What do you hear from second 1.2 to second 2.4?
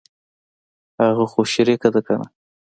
خو شريکه ده کنه.